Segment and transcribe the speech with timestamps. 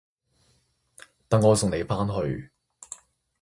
[1.29, 2.51] 等我送你返去